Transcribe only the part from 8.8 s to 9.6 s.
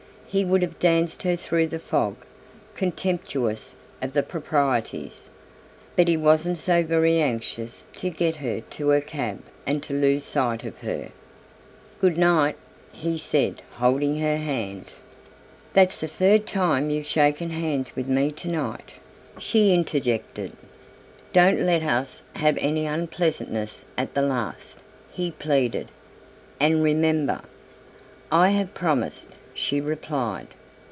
her cab